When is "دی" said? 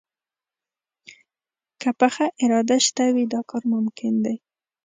4.23-4.35